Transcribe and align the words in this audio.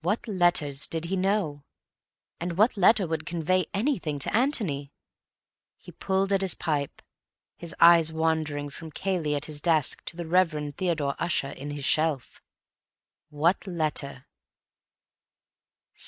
What 0.00 0.26
letters 0.26 0.88
did 0.88 1.04
he 1.04 1.16
know? 1.16 1.62
And 2.40 2.58
what 2.58 2.76
letter 2.76 3.06
would 3.06 3.24
convey 3.24 3.66
anything 3.72 4.18
to 4.18 4.36
Antony?.... 4.36 4.92
He 5.76 5.92
pulled 5.92 6.32
at 6.32 6.40
his 6.40 6.56
pipe, 6.56 7.00
his 7.56 7.72
eyes 7.78 8.12
wandering 8.12 8.68
from 8.70 8.90
Cayley 8.90 9.36
at 9.36 9.44
his 9.44 9.60
desk 9.60 10.04
to 10.06 10.16
the 10.16 10.26
Reverend 10.26 10.76
Theodore 10.76 11.14
Ussher 11.20 11.50
in 11.50 11.70
his 11.70 11.84
shelf. 11.84 12.42
What 13.28 13.64
letter? 13.64 14.26